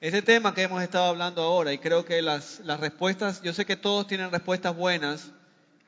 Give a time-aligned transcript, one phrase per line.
[0.00, 3.66] Este tema que hemos estado hablando ahora, y creo que las, las respuestas, yo sé
[3.66, 5.32] que todos tienen respuestas buenas,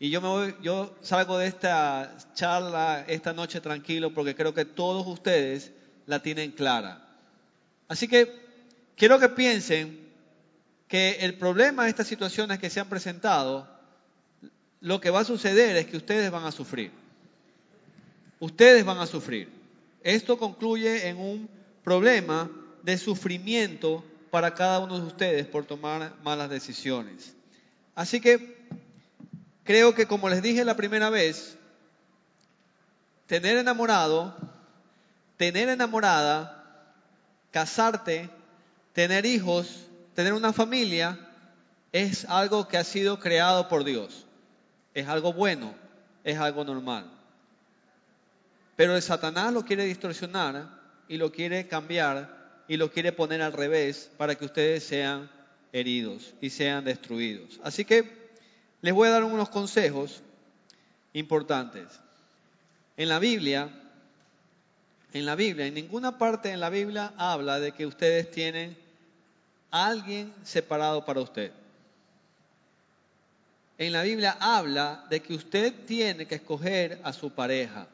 [0.00, 4.65] y yo, me voy, yo salgo de esta charla esta noche tranquilo porque creo que
[4.65, 5.70] todos ustedes
[6.07, 7.07] la tienen clara.
[7.86, 8.34] Así que
[8.96, 10.00] quiero que piensen
[10.88, 13.68] que el problema de estas situaciones que se han presentado,
[14.80, 16.90] lo que va a suceder es que ustedes van a sufrir.
[18.40, 19.48] Ustedes van a sufrir.
[20.02, 21.48] Esto concluye en un
[21.84, 22.50] problema
[22.82, 27.34] de sufrimiento para cada uno de ustedes por tomar malas decisiones.
[27.95, 28.59] Así que
[29.64, 31.56] creo que como les dije la primera vez,
[33.27, 34.34] tener enamorado,
[35.36, 36.92] tener enamorada,
[37.50, 38.30] casarte,
[38.92, 41.19] tener hijos, tener una familia,
[41.92, 44.27] es algo que ha sido creado por Dios.
[44.94, 45.74] Es algo bueno,
[46.24, 47.10] es algo normal.
[48.77, 52.39] Pero el Satanás lo quiere distorsionar y lo quiere cambiar
[52.70, 55.28] y lo quiere poner al revés para que ustedes sean
[55.73, 57.58] heridos y sean destruidos.
[57.64, 58.31] Así que
[58.81, 60.22] les voy a dar unos consejos
[61.12, 61.89] importantes.
[62.97, 63.69] En la Biblia,
[65.12, 68.77] en la Biblia, en ninguna parte en la Biblia habla de que ustedes tienen
[69.72, 71.50] a alguien separado para usted.
[73.78, 77.89] En la Biblia habla de que usted tiene que escoger a su pareja.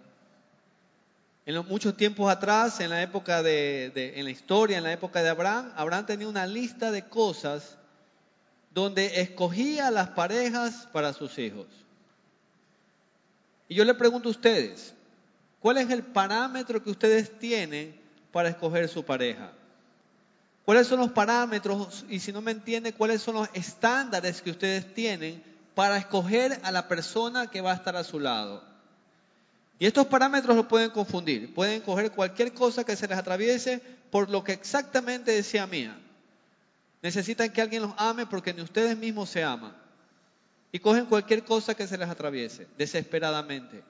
[1.47, 5.22] En los muchos tiempos atrás, en la época de, en la historia, en la época
[5.22, 7.78] de Abraham, Abraham tenía una lista de cosas
[8.75, 11.66] donde escogía las parejas para sus hijos.
[13.69, 14.92] Y yo le pregunto a ustedes,
[15.61, 17.98] ¿cuál es el parámetro que ustedes tienen
[18.33, 19.53] para escoger su pareja?
[20.64, 24.92] ¿Cuáles son los parámetros y si no me entiende, cuáles son los estándares que ustedes
[24.94, 25.44] tienen
[25.77, 28.75] para escoger a la persona que va a estar a su lado?
[29.78, 31.52] Y estos parámetros lo pueden confundir.
[31.55, 35.98] Pueden coger cualquier cosa que se les atraviese por lo que exactamente decía mía.
[37.02, 39.77] Necesitan que alguien los ame porque ni ustedes mismos se aman.
[40.72, 43.82] Y cogen cualquier cosa que se les atraviese, desesperadamente.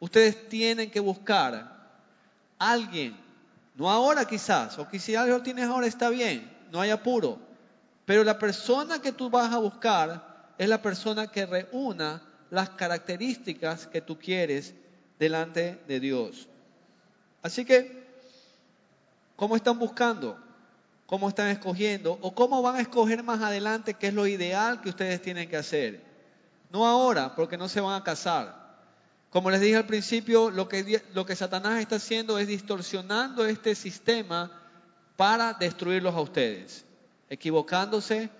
[0.00, 3.16] Ustedes tienen que buscar a alguien,
[3.74, 7.38] no ahora quizás, o que si algo tienes ahora está bien, no hay apuro.
[8.04, 13.86] Pero la persona que tú vas a buscar es la persona que reúna las características
[13.86, 14.74] que tú quieres
[15.18, 16.48] delante de Dios.
[17.42, 18.06] Así que,
[19.36, 20.38] ¿cómo están buscando?
[21.06, 22.18] ¿Cómo están escogiendo?
[22.20, 25.56] ¿O cómo van a escoger más adelante qué es lo ideal que ustedes tienen que
[25.56, 26.02] hacer?
[26.70, 28.58] No ahora, porque no se van a casar.
[29.30, 34.50] Como les dije al principio, lo que, Satanás está haciendo es distorsionando este sistema
[35.16, 36.84] para destruirlos a ustedes,
[37.28, 38.30] equivocándose,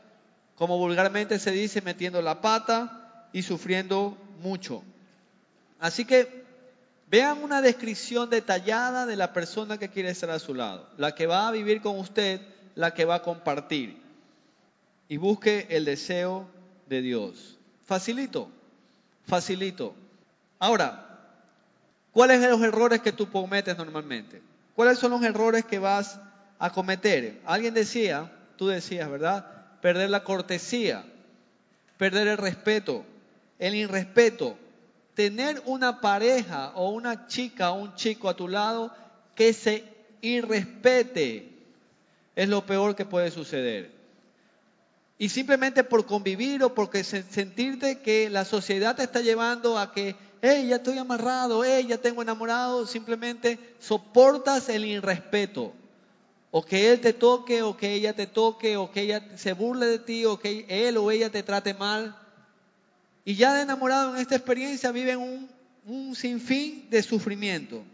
[0.56, 2.97] como vulgarmente se dice, metiendo la pata,
[3.32, 4.82] y sufriendo mucho.
[5.78, 6.44] Así que
[7.10, 11.26] vean una descripción detallada de la persona que quiere estar a su lado, la que
[11.26, 12.40] va a vivir con usted,
[12.74, 14.00] la que va a compartir.
[15.08, 16.48] Y busque el deseo
[16.86, 17.58] de Dios.
[17.86, 18.50] Facilito,
[19.26, 19.94] facilito.
[20.58, 21.18] Ahora,
[22.12, 24.42] ¿cuáles son los errores que tú cometes normalmente?
[24.74, 26.20] ¿Cuáles son los errores que vas
[26.58, 27.40] a cometer?
[27.46, 29.46] Alguien decía, tú decías, ¿verdad?
[29.80, 31.04] Perder la cortesía,
[31.96, 33.04] perder el respeto,
[33.58, 34.56] el irrespeto,
[35.14, 38.94] tener una pareja o una chica o un chico a tu lado
[39.34, 39.84] que se
[40.20, 41.48] irrespete
[42.36, 43.90] es lo peor que puede suceder.
[45.18, 50.14] Y simplemente por convivir o porque sentirte que la sociedad te está llevando a que,
[50.40, 55.72] hey, ya estoy amarrado, hey, ya tengo enamorado, simplemente soportas el irrespeto.
[56.52, 59.86] O que él te toque, o que ella te toque, o que ella se burle
[59.86, 62.16] de ti, o que él o ella te trate mal.
[63.28, 65.50] Y ya de enamorado en esta experiencia viven un,
[65.84, 67.84] un sinfín de sufrimiento.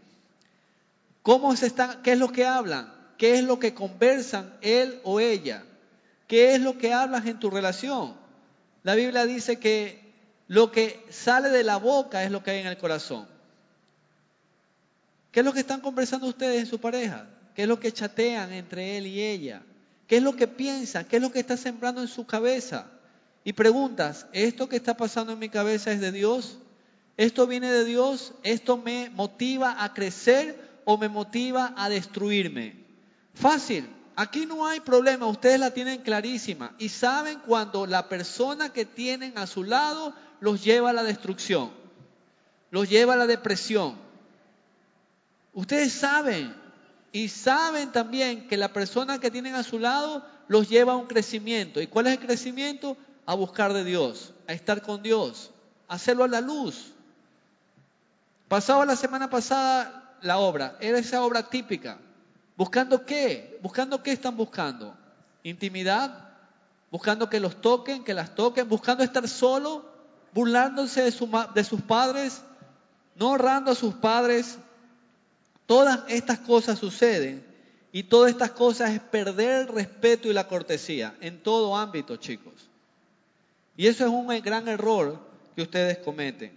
[1.23, 2.89] ¿Cómo se están, ¿Qué es lo que hablan?
[3.17, 5.65] ¿Qué es lo que conversan él o ella?
[6.25, 8.15] ¿Qué es lo que hablas en tu relación?
[8.83, 9.99] La Biblia dice que
[10.47, 13.27] lo que sale de la boca es lo que hay en el corazón.
[15.33, 17.27] ¿Qué es lo que están conversando ustedes en su pareja?
[17.53, 19.63] ¿Qué es lo que chatean entre él y ella?
[20.07, 21.03] ¿Qué es lo que piensan?
[21.03, 22.89] ¿Qué es lo que está sembrando en su cabeza?
[23.45, 26.57] Y preguntas, ¿esto que está pasando en mi cabeza es de Dios?
[27.15, 28.33] ¿Esto viene de Dios?
[28.41, 32.83] ¿Esto me motiva a crecer o me motiva a destruirme?
[33.35, 38.83] Fácil, aquí no hay problema, ustedes la tienen clarísima y saben cuando la persona que
[38.83, 41.69] tienen a su lado los lleva a la destrucción,
[42.71, 43.95] los lleva a la depresión.
[45.53, 46.51] Ustedes saben
[47.11, 51.05] y saben también que la persona que tienen a su lado los lleva a un
[51.05, 51.79] crecimiento.
[51.79, 52.97] ¿Y cuál es el crecimiento?
[53.25, 55.51] A buscar de Dios, a estar con Dios,
[55.87, 56.93] a hacerlo a la luz.
[58.47, 61.97] Pasaba la semana pasada la obra, era esa obra típica.
[62.55, 63.59] ¿Buscando qué?
[63.61, 64.95] ¿Buscando qué están buscando?
[65.43, 66.29] ¿Intimidad?
[66.91, 68.69] ¿Buscando que los toquen, que las toquen?
[68.69, 69.85] ¿Buscando estar solo?
[70.33, 71.11] ¿Burlándose de,
[71.53, 72.41] de sus padres?
[73.15, 74.57] ¿No honrando a sus padres?
[75.65, 77.45] Todas estas cosas suceden
[77.91, 82.69] y todas estas cosas es perder el respeto y la cortesía en todo ámbito, chicos.
[83.77, 85.19] Y eso es un gran error
[85.55, 86.51] que ustedes cometen.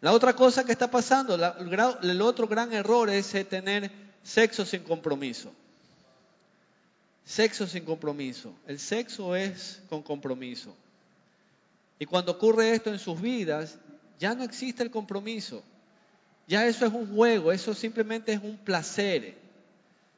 [0.00, 3.90] La otra cosa que está pasando, el otro gran error es tener
[4.22, 5.52] sexo sin compromiso.
[7.24, 8.52] Sexo sin compromiso.
[8.66, 10.74] El sexo es con compromiso.
[11.98, 13.78] Y cuando ocurre esto en sus vidas,
[14.18, 15.62] ya no existe el compromiso.
[16.48, 19.36] Ya eso es un juego, eso simplemente es un placer.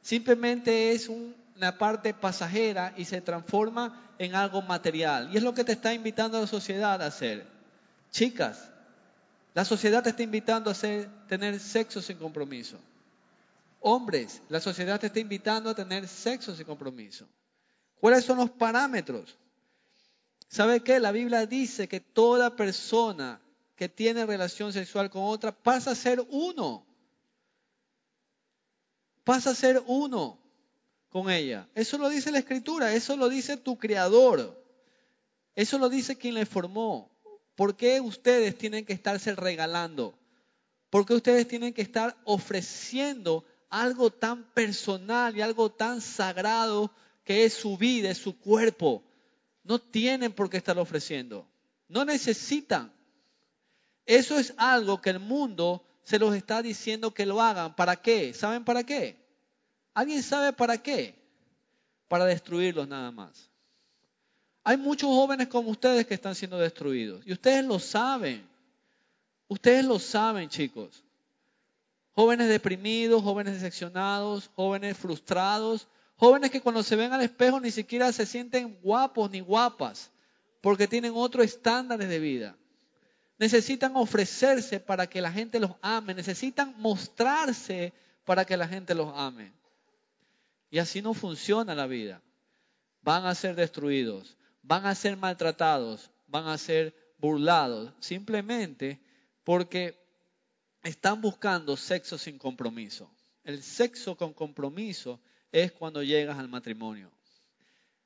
[0.01, 1.09] Simplemente es
[1.55, 5.29] una parte pasajera y se transforma en algo material.
[5.31, 7.45] Y es lo que te está invitando la sociedad a hacer.
[8.11, 8.71] Chicas,
[9.53, 10.73] la sociedad te está invitando a
[11.27, 12.79] tener sexo sin compromiso.
[13.81, 17.27] Hombres, la sociedad te está invitando a tener sexo sin compromiso.
[17.99, 19.37] ¿Cuáles son los parámetros?
[20.47, 20.99] ¿Sabe qué?
[20.99, 23.41] La Biblia dice que toda persona
[23.75, 26.85] que tiene relación sexual con otra pasa a ser uno.
[29.23, 30.42] Pasa a ser uno
[31.13, 31.69] con ella.
[31.75, 34.59] Eso lo dice la Escritura, eso lo dice tu Creador.
[35.53, 37.11] Eso lo dice quien le formó.
[37.55, 40.17] ¿Por qué ustedes tienen que estarse regalando?
[40.89, 46.91] ¿Por qué ustedes tienen que estar ofreciendo algo tan personal y algo tan sagrado
[47.23, 49.03] que es su vida, es su cuerpo?
[49.63, 51.47] No tienen por qué estar ofreciendo.
[51.89, 52.91] No necesitan.
[54.07, 57.75] Eso es algo que el mundo se los está diciendo que lo hagan.
[57.75, 58.33] ¿Para qué?
[58.33, 59.22] ¿Saben para qué?
[59.93, 61.15] ¿Alguien sabe para qué?
[62.07, 63.49] Para destruirlos nada más.
[64.63, 67.21] Hay muchos jóvenes como ustedes que están siendo destruidos.
[67.25, 68.47] Y ustedes lo saben.
[69.47, 71.03] Ustedes lo saben, chicos.
[72.15, 78.11] Jóvenes deprimidos, jóvenes decepcionados, jóvenes frustrados, jóvenes que cuando se ven al espejo ni siquiera
[78.11, 80.11] se sienten guapos ni guapas,
[80.61, 82.55] porque tienen otros estándares de vida.
[83.39, 87.91] Necesitan ofrecerse para que la gente los ame, necesitan mostrarse
[88.25, 89.51] para que la gente los ame.
[90.73, 92.21] Y así no funciona la vida.
[93.01, 98.99] Van a ser destruidos van a ser maltratados, van a ser burlados, simplemente
[99.43, 100.01] porque
[100.81, 103.11] están buscando sexo sin compromiso.
[103.43, 105.19] El sexo con compromiso
[105.51, 107.11] es cuando llegas al matrimonio.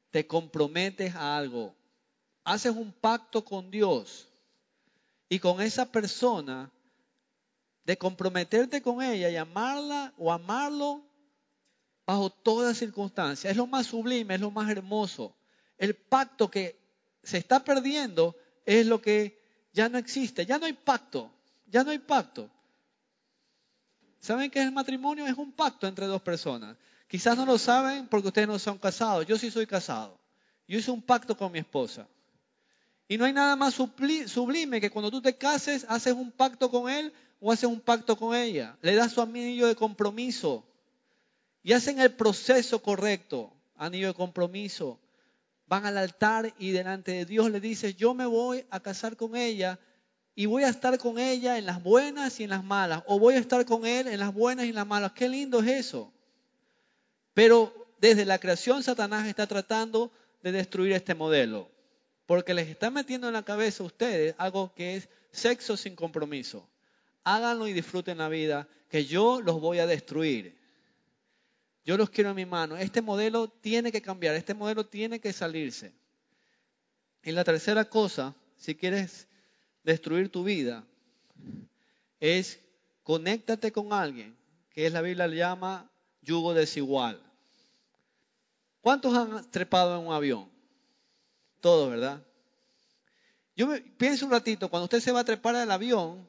[0.09, 1.75] Te comprometes a algo,
[2.43, 4.27] haces un pacto con Dios
[5.29, 6.71] y con esa persona
[7.83, 11.05] de comprometerte con ella y amarla o amarlo
[12.07, 13.51] bajo todas circunstancias.
[13.51, 15.35] Es lo más sublime, es lo más hermoso
[15.77, 16.79] el pacto que
[17.23, 19.39] se está perdiendo es lo que
[19.73, 20.45] ya no existe.
[20.45, 21.31] Ya no hay pacto.
[21.67, 22.49] Ya no hay pacto.
[24.19, 25.25] ¿Saben qué es el matrimonio?
[25.25, 26.75] Es un pacto entre dos personas.
[27.07, 29.25] Quizás no lo saben porque ustedes no son casados.
[29.25, 30.17] Yo sí soy casado.
[30.67, 32.07] Yo hice un pacto con mi esposa.
[33.07, 36.89] Y no hay nada más sublime que cuando tú te cases, haces un pacto con
[36.89, 38.75] él o haces un pacto con ella.
[38.81, 40.65] Le das su anillo de compromiso.
[41.67, 43.51] Y hacen el proceso correcto.
[43.75, 45.01] Anillo de compromiso
[45.67, 49.35] van al altar y delante de Dios le dices, yo me voy a casar con
[49.35, 49.77] ella
[50.33, 53.33] y voy a estar con ella en las buenas y en las malas, o voy
[53.33, 55.11] a estar con él en las buenas y en las malas.
[55.11, 56.13] Qué lindo es eso.
[57.33, 60.09] Pero desde la creación Satanás está tratando
[60.43, 61.69] de destruir este modelo,
[62.27, 66.65] porque les está metiendo en la cabeza a ustedes algo que es sexo sin compromiso.
[67.25, 70.56] Háganlo y disfruten la vida, que yo los voy a destruir.
[71.87, 72.75] Yo los quiero en mi mano.
[72.75, 75.93] Este modelo tiene que cambiar, este modelo tiene que salirse.
[77.23, 79.25] Y la tercera cosa, si quieres
[79.83, 80.85] destruir tu vida,
[82.19, 82.59] es
[83.03, 84.35] conéctate con alguien,
[84.69, 85.89] que es la Biblia le llama
[86.21, 87.21] yugo desigual.
[88.81, 90.49] ¿Cuántos han trepado en un avión?
[91.61, 92.21] Todos, ¿verdad?
[93.55, 96.27] Yo pienso un ratito, cuando usted se va a trepar al avión,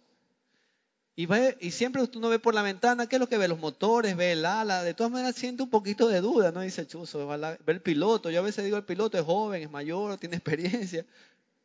[1.18, 1.26] y,
[1.58, 3.48] y siempre uno ve por la ventana, ¿qué es lo que ve?
[3.48, 4.84] Los motores, ve el ala.
[4.84, 6.60] De todas maneras siente un poquito de duda, ¿no?
[6.60, 8.30] Dice Chuzo, ve el piloto.
[8.30, 11.04] Yo a veces digo, el piloto es joven, es mayor, tiene experiencia.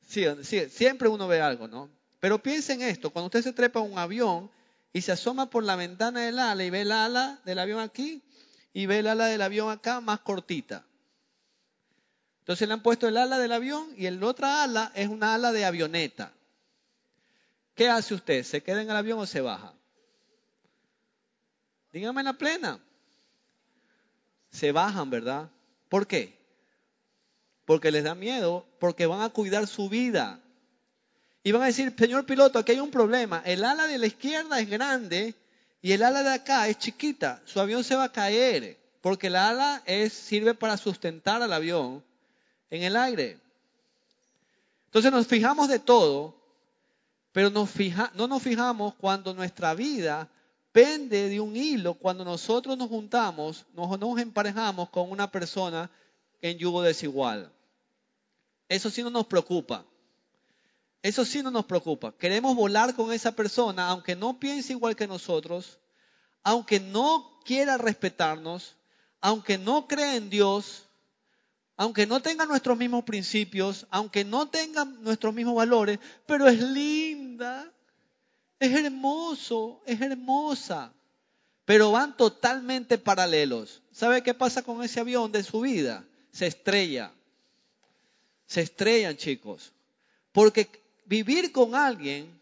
[0.07, 1.87] Sí, sí, siempre uno ve algo, ¿no?
[2.19, 4.49] Pero piensen esto, cuando usted se trepa a un avión
[4.91, 8.23] y se asoma por la ventana del ala y ve el ala del avión aquí
[8.73, 10.83] y ve el ala del avión acá más cortita.
[12.39, 15.51] Entonces le han puesto el ala del avión y el otra ala es una ala
[15.51, 16.33] de avioneta.
[17.75, 18.43] ¿Qué hace usted?
[18.43, 19.73] ¿Se queda en el avión o se baja?
[21.91, 22.79] Dígame en la plena.
[24.51, 25.49] Se bajan, ¿verdad?
[25.89, 26.37] ¿Por qué?
[27.65, 30.39] Porque les da miedo, porque van a cuidar su vida.
[31.43, 33.41] Y van a decir, señor piloto, aquí hay un problema.
[33.45, 35.35] El ala de la izquierda es grande
[35.81, 39.35] Y el ala de acá es chiquita, su avión se va a caer, porque el
[39.35, 42.01] ala es, sirve para sustentar al avión
[42.69, 43.37] en el aire.
[44.85, 46.35] Entonces nos fijamos de todo,
[47.33, 50.29] pero no nos fijamos cuando nuestra vida
[50.71, 55.89] pende de un hilo, cuando nosotros nos juntamos, nos, nos emparejamos con una persona
[56.41, 57.51] en yugo desigual.
[58.69, 59.83] Eso sí no nos preocupa.
[61.01, 62.13] Eso sí no nos preocupa.
[62.17, 65.79] Queremos volar con esa persona, aunque no piense igual que nosotros,
[66.43, 68.75] aunque no quiera respetarnos,
[69.21, 70.83] aunque no crea en Dios,
[71.75, 77.71] aunque no tenga nuestros mismos principios, aunque no tenga nuestros mismos valores, pero es linda,
[78.59, 80.93] es hermoso, es hermosa.
[81.65, 83.81] Pero van totalmente paralelos.
[83.91, 86.05] ¿Sabe qué pasa con ese avión de su vida?
[86.31, 87.11] Se estrella.
[88.45, 89.71] Se estrellan, chicos.
[90.33, 90.69] Porque
[91.05, 92.37] vivir con alguien,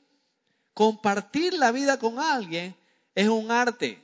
[0.74, 2.76] compartir la vida con alguien,
[3.14, 4.02] es un arte.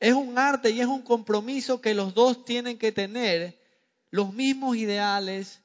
[0.00, 3.61] Es un arte y es un compromiso que los dos tienen que tener
[4.12, 5.60] los mismos ideales.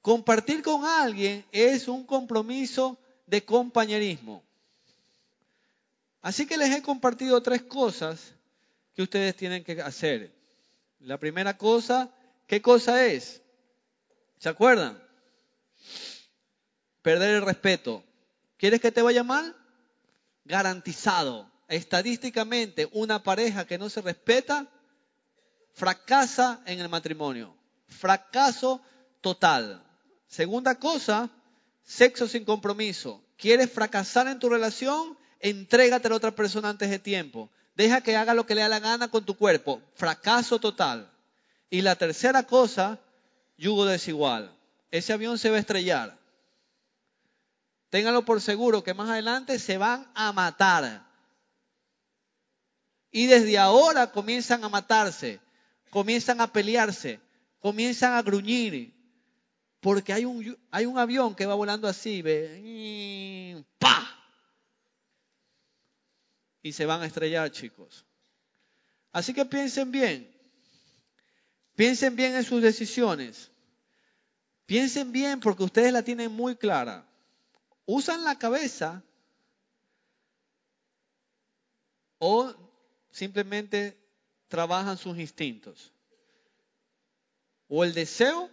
[0.00, 2.96] Compartir con alguien es un compromiso
[3.26, 4.44] de compañerismo.
[6.20, 8.34] Así que les he compartido tres cosas
[8.94, 10.32] que ustedes tienen que hacer.
[11.00, 12.08] La primera cosa,
[12.46, 13.42] ¿qué cosa es?
[14.38, 15.02] ¿Se acuerdan?
[17.02, 18.04] perder el respeto.
[18.56, 19.56] ¿Quieres que te vaya mal?
[20.44, 21.50] Garantizado.
[21.68, 24.68] Estadísticamente, una pareja que no se respeta
[25.72, 27.54] fracasa en el matrimonio.
[27.88, 28.80] Fracaso
[29.20, 29.82] total.
[30.26, 31.30] Segunda cosa,
[31.82, 33.22] sexo sin compromiso.
[33.36, 35.18] ¿Quieres fracasar en tu relación?
[35.40, 37.50] Entrégate a la otra persona antes de tiempo.
[37.74, 39.82] Deja que haga lo que le da la gana con tu cuerpo.
[39.94, 41.10] Fracaso total.
[41.70, 43.00] Y la tercera cosa,
[43.56, 44.56] yugo desigual.
[44.90, 46.18] Ese avión se va a estrellar.
[47.90, 51.06] Ténganlo por seguro que más adelante se van a matar.
[53.10, 55.40] Y desde ahora comienzan a matarse,
[55.92, 57.20] comienzan a pelearse,
[57.60, 58.92] comienzan a gruñir.
[59.78, 64.08] Porque hay un, hay un avión que va volando así, ve, ¡pa!
[66.62, 68.04] Y se van a estrellar, chicos.
[69.12, 70.28] Así que piensen bien.
[71.76, 73.50] Piensen bien en sus decisiones.
[74.66, 77.06] Piensen bien porque ustedes la tienen muy clara
[77.86, 79.02] usan la cabeza
[82.18, 82.54] o
[83.10, 83.98] simplemente
[84.52, 85.94] trabajan sus instintos.
[87.68, 88.50] O el deseo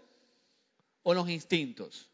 [1.04, 2.10] o los instintos.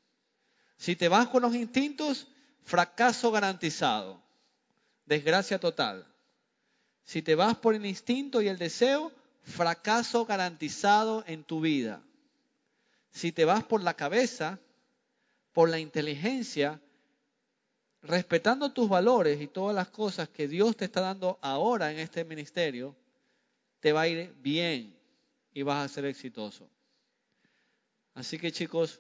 [0.76, 2.26] Si te vas con los instintos,
[2.64, 4.20] fracaso garantizado,
[5.06, 6.04] desgracia total.
[7.04, 9.12] Si te vas por el instinto y el deseo,
[9.44, 12.02] fracaso garantizado en tu vida.
[13.12, 14.58] Si te vas por la cabeza,
[15.54, 16.82] por la inteligencia,
[18.02, 22.26] respetando tus valores y todas las cosas que Dios te está dando ahora en este
[22.26, 22.96] ministerio,
[23.86, 24.98] te va a ir bien
[25.54, 26.68] y vas a ser exitoso.
[28.16, 29.00] Así que chicos,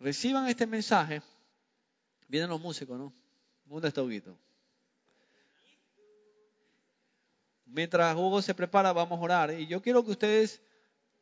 [0.00, 1.22] reciban este mensaje.
[2.26, 3.12] Vienen los músicos, ¿no?
[3.64, 4.36] ¿Dónde está Huguito?
[7.66, 9.60] Mientras Hugo se prepara, vamos a orar.
[9.60, 10.60] Y yo quiero que ustedes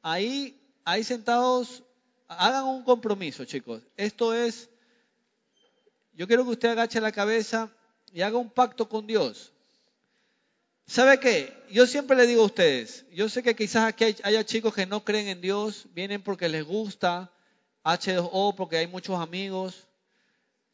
[0.00, 1.83] ahí, ahí sentados,
[2.26, 3.83] hagan un compromiso, chicos.
[3.99, 4.71] Esto es
[6.14, 7.71] yo quiero que usted agache la cabeza
[8.14, 9.52] y haga un pacto con Dios.
[10.87, 11.53] ¿Sabe qué?
[11.71, 15.05] Yo siempre le digo a ustedes, yo sé que quizás aquí haya chicos que no
[15.05, 17.33] creen en Dios, vienen porque les gusta
[17.85, 19.87] H2O, porque hay muchos amigos.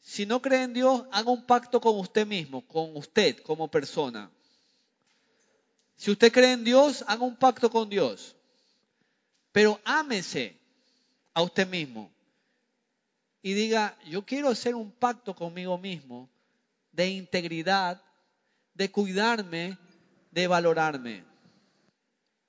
[0.01, 4.29] Si no creen en Dios, haga un pacto con usted mismo, con usted como persona.
[5.95, 8.35] Si usted cree en Dios, haga un pacto con Dios.
[9.51, 10.57] Pero ámese
[11.33, 12.11] a usted mismo
[13.41, 16.29] y diga, yo quiero hacer un pacto conmigo mismo
[16.91, 18.01] de integridad,
[18.73, 19.77] de cuidarme,
[20.31, 21.23] de valorarme.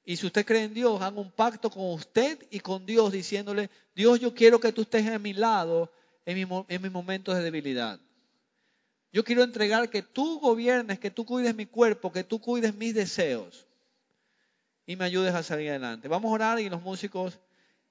[0.04, 3.70] Y si usted cree en Dios, haga un pacto con usted y con Dios diciéndole,
[3.94, 5.92] Dios, yo quiero que tú estés a mi lado
[6.24, 8.00] en, en mis momentos de debilidad.
[9.12, 12.94] Yo quiero entregar que tú gobiernes, que tú cuides mi cuerpo, que tú cuides mis
[12.94, 13.66] deseos
[14.86, 16.08] y me ayudes a salir adelante.
[16.08, 17.38] Vamos a orar y los músicos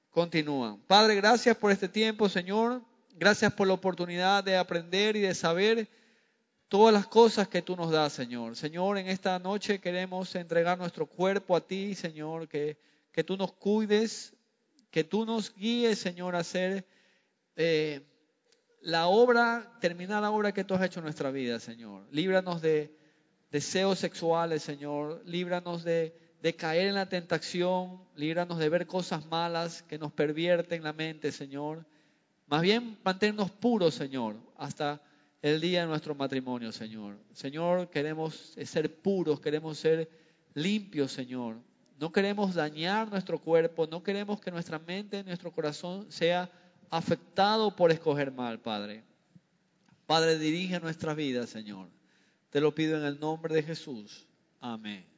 [0.10, 0.78] continúan.
[0.88, 2.82] Padre, gracias por este tiempo, Señor.
[3.16, 5.90] Gracias por la oportunidad de aprender y de saber
[6.70, 8.56] todas las cosas que tú nos das, Señor.
[8.56, 12.78] Señor, en esta noche queremos entregar nuestro cuerpo a ti, Señor, que,
[13.12, 14.36] que tú nos cuides,
[14.92, 16.86] que tú nos guíes, Señor, a hacer
[17.56, 18.06] eh,
[18.82, 22.08] la obra, terminar la obra que tú has hecho en nuestra vida, Señor.
[22.12, 22.96] Líbranos de
[23.52, 25.24] deseos sexuales, Señor.
[25.26, 28.00] Líbranos de, de caer en la tentación.
[28.16, 31.84] Líbranos de ver cosas malas que nos pervierten la mente, Señor.
[32.46, 35.02] Más bien mantenernos puros, Señor, hasta
[35.42, 37.18] el día de nuestro matrimonio, Señor.
[37.34, 40.10] Señor, queremos ser puros, queremos ser
[40.54, 41.58] limpios, Señor.
[42.00, 46.50] No queremos dañar nuestro cuerpo, no queremos que nuestra mente, nuestro corazón sea
[46.90, 49.04] afectado por escoger mal, Padre.
[50.06, 51.88] Padre, dirige nuestra vida, Señor.
[52.50, 54.26] Te lo pido en el nombre de Jesús.
[54.60, 55.09] Amén.